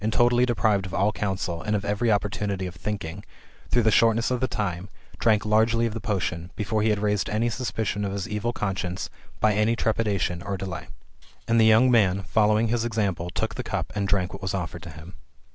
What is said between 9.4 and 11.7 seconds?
any trepidation or delay. And the